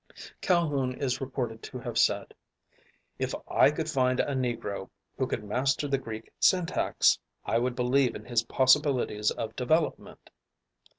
Calhoun 0.41 0.95
is 0.99 1.21
reported 1.21 1.61
to 1.61 1.77
have 1.77 1.95
said, 1.95 2.33
"If 3.19 3.35
I 3.47 3.69
could 3.69 3.87
find 3.87 4.19
a 4.19 4.33
Negro 4.33 4.89
who 5.15 5.27
could 5.27 5.43
master 5.43 5.87
the 5.87 5.99
Greek 5.99 6.31
syntax, 6.39 7.19
I 7.45 7.59
would 7.59 7.75
believe 7.75 8.15
in 8.15 8.25
his 8.25 8.41
possibilities 8.41 9.29
of 9.29 9.55
development." 9.55 10.31